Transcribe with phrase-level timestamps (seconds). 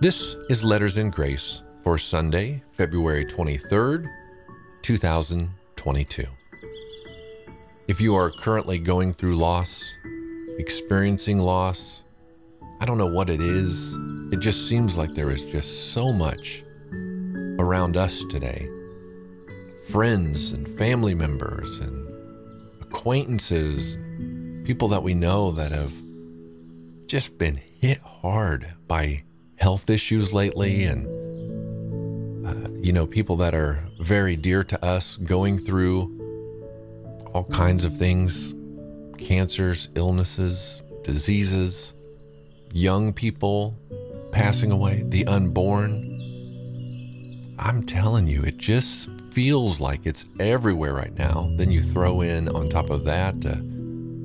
[0.00, 4.10] This is Letters in Grace for Sunday, February 23rd,
[4.82, 6.24] 2022.
[7.86, 9.92] If you are currently going through loss,
[10.58, 12.02] experiencing loss,
[12.80, 13.94] I don't know what it is.
[14.32, 16.64] It just seems like there is just so much
[17.60, 18.66] around us today.
[19.90, 22.08] Friends and family members and
[22.80, 23.96] acquaintances,
[24.66, 25.92] people that we know that have
[27.06, 29.22] just been hit hard by
[29.60, 31.06] health issues lately and
[32.46, 36.16] uh, you know people that are very dear to us going through
[37.32, 38.54] all kinds of things
[39.18, 41.94] cancers illnesses diseases
[42.72, 43.76] young people
[44.32, 46.16] passing away the unborn.
[47.58, 51.50] I'm telling you it just feels like it's everywhere right now.
[51.56, 53.56] Then you throw in on top of that uh,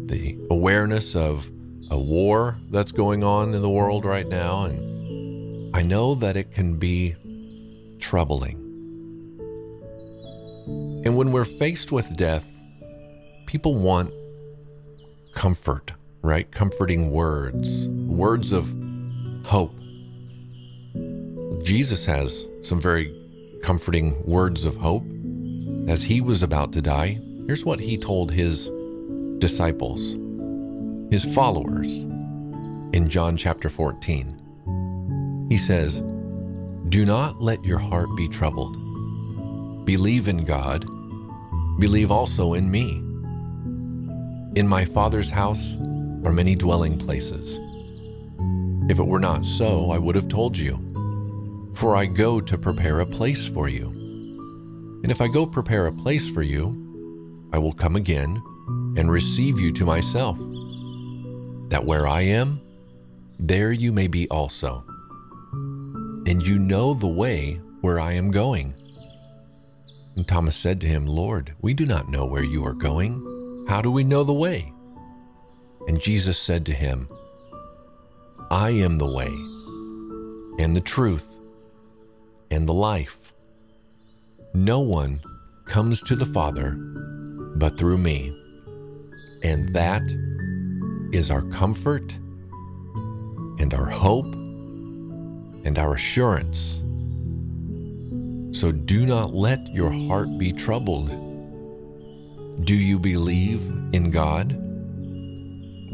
[0.08, 1.50] the awareness of
[1.92, 4.95] a war that's going on in the world right now, and
[5.76, 7.18] I know that it can be
[8.00, 8.56] troubling.
[11.04, 12.48] And when we're faced with death,
[13.45, 14.14] people want
[15.34, 16.50] comfort, right?
[16.50, 18.73] Comforting words, words of
[19.45, 19.78] hope.
[21.62, 23.14] Jesus has some very
[23.62, 25.04] comforting words of hope.
[25.89, 28.72] As he was about to die, here's what he told his
[29.39, 30.14] disciples
[31.12, 32.04] his followers
[32.94, 34.45] in John chapter 14.
[35.50, 36.02] He says,
[36.90, 38.76] Do not let your heart be troubled.
[39.86, 40.86] Believe in God,
[41.80, 43.02] believe also in me.
[44.56, 45.76] In my Father's house
[46.23, 47.60] are many dwelling places.
[48.90, 50.80] If it were not so, I would have told you.
[51.76, 53.88] For I go to prepare a place for you.
[55.04, 58.42] And if I go prepare a place for you, I will come again
[58.98, 60.38] and receive you to myself
[61.70, 62.62] that where I am,
[63.40, 64.84] there you may be also.
[66.26, 68.73] And you know the way where I am going.
[70.16, 73.66] And Thomas said to him, Lord, we do not know where you are going.
[73.67, 74.72] How do we know the way?
[75.88, 77.08] And Jesus said to him,
[78.49, 79.30] I am the way,
[80.64, 81.39] and the truth,
[82.49, 83.33] and the life.
[84.54, 85.22] No one
[85.66, 86.76] comes to the Father
[87.55, 88.36] but through me.
[89.44, 90.04] And that
[91.11, 92.17] is our comfort
[93.60, 94.36] and our hope
[95.65, 96.81] and our assurance.
[98.58, 101.09] So do not let your heart be troubled.
[102.64, 103.61] Do you believe
[103.92, 104.52] in God,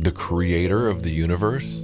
[0.03, 1.83] the creator of the universe?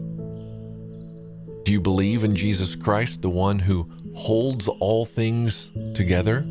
[1.64, 6.46] Do you believe in Jesus Christ, the one who holds all things together?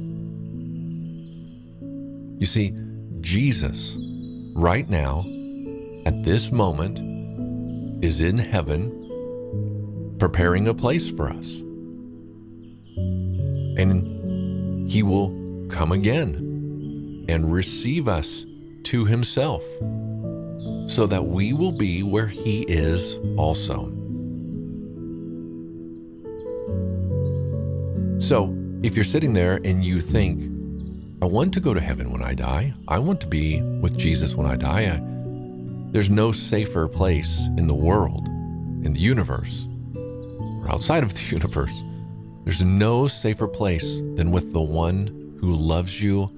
[2.39, 2.77] You see,
[3.21, 3.97] Jesus,
[4.55, 5.25] right now,
[6.05, 6.99] at this moment
[8.05, 9.06] is in heaven
[10.19, 11.61] preparing a place for us.
[13.79, 18.47] And he will come again and receive us
[18.85, 19.63] to himself
[20.87, 23.93] so that we will be where he is also.
[28.19, 30.41] So, if you're sitting there and you think,
[31.21, 34.35] I want to go to heaven when I die, I want to be with Jesus
[34.37, 35.03] when I die, I,
[35.93, 38.29] there's no safer place in the world,
[38.85, 39.67] in the universe,
[40.67, 41.83] or outside of the universe.
[42.45, 46.31] There's no safer place than with the one who loves you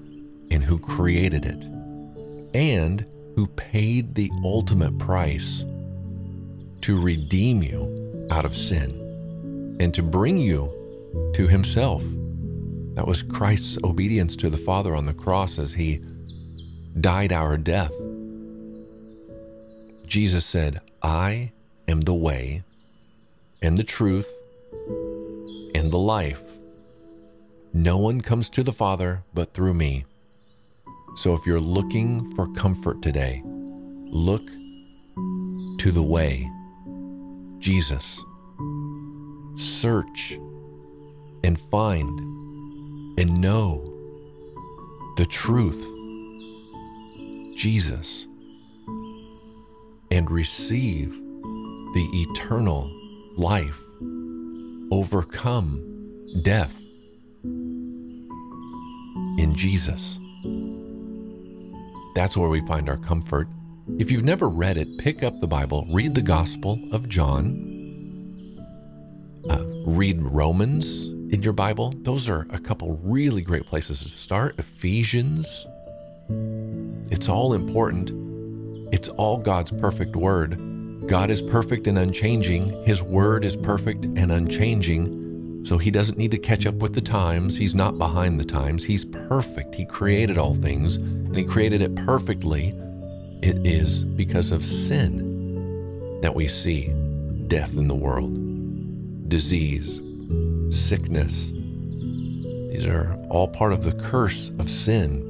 [0.50, 1.65] and who created it,
[2.55, 5.65] and who paid the ultimate price
[6.81, 10.72] to redeem you out of sin and to bring you
[11.34, 12.03] to Himself.
[12.94, 15.99] That was Christ's obedience to the Father on the cross as He
[17.00, 17.93] died our death
[20.09, 21.53] Jesus said, I
[21.87, 22.62] am the way
[23.62, 24.32] and the truth
[25.74, 26.42] and the life.
[27.72, 30.04] No one comes to the Father but through me.
[31.16, 34.46] So if you're looking for comfort today, look
[35.78, 36.50] to the way,
[37.58, 38.22] Jesus.
[39.56, 40.38] Search
[41.44, 42.20] and find
[43.19, 43.84] and know
[45.16, 45.84] the truth,
[47.56, 48.28] Jesus
[50.11, 51.11] and receive
[51.94, 52.90] the eternal
[53.38, 53.81] life,
[54.90, 55.85] overcome
[56.43, 56.81] death
[59.38, 60.19] in Jesus.
[62.14, 63.49] That's where we find our comfort.
[63.99, 67.64] If you've never read it, pick up the Bible, read the Gospel of John,
[69.49, 71.94] uh, read Romans in your Bible.
[72.02, 74.58] Those are a couple really great places to start.
[74.58, 75.67] Ephesians.
[77.11, 78.11] It's all important
[78.90, 80.58] it's all God's perfect word.
[81.08, 82.84] God is perfect and unchanging.
[82.84, 85.64] His word is perfect and unchanging.
[85.64, 87.56] So he doesn't need to catch up with the times.
[87.56, 88.84] He's not behind the times.
[88.84, 89.75] He's perfect.
[89.75, 92.75] He created all things and he created it perfectly.
[93.43, 96.93] It is because of sin that we see
[97.46, 100.02] death in the world, disease,
[100.69, 101.52] sickness.
[102.70, 105.25] These are all part of the curse of sin.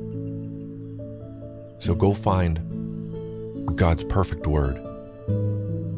[1.78, 4.84] So go find God's perfect word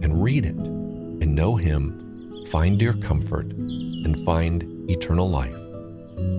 [0.02, 5.54] and read it and know Him, find your comfort, and find eternal life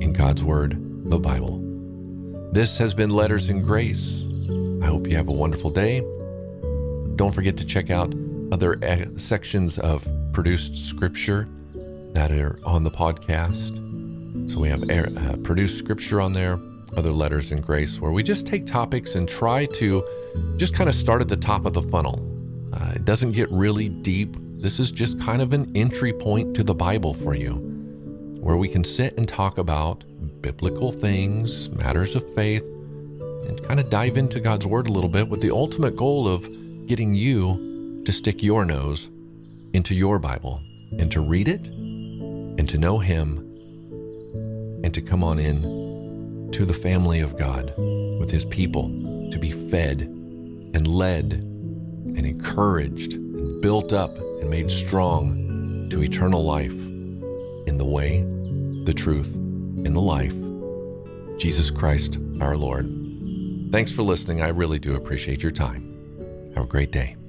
[0.01, 0.77] in God's Word,
[1.09, 1.59] the Bible.
[2.51, 4.23] This has been Letters in Grace.
[4.81, 6.01] I hope you have a wonderful day.
[7.15, 8.13] Don't forget to check out
[8.51, 11.47] other eh, sections of produced scripture
[12.13, 13.77] that are on the podcast.
[14.49, 16.59] So we have uh, produced scripture on there,
[16.97, 20.03] other letters in grace, where we just take topics and try to
[20.57, 22.30] just kind of start at the top of the funnel.
[22.73, 24.35] Uh, it doesn't get really deep.
[24.39, 27.55] This is just kind of an entry point to the Bible for you,
[28.39, 30.03] where we can sit and talk about
[30.41, 32.63] biblical things, matters of faith,
[33.47, 36.47] and kind of dive into God's Word a little bit with the ultimate goal of
[36.87, 39.09] getting you to stick your nose
[39.73, 40.61] into your Bible
[40.97, 43.37] and to read it and to know Him
[44.83, 47.73] and to come on in to the family of God
[48.19, 48.83] with His people
[49.31, 51.50] to be fed and led
[52.05, 56.71] and encouraged and built up and made strong to eternal life
[57.67, 58.21] in the way,
[58.85, 60.35] the truth, and the life,
[61.37, 62.85] Jesus Christ our Lord.
[63.71, 64.41] Thanks for listening.
[64.41, 66.51] I really do appreciate your time.
[66.55, 67.20] Have a great day.